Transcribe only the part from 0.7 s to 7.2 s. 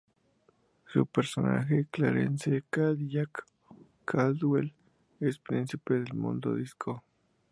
Su personaje Clarence "Cadillac" Caldwell es príncipe del mundo disco.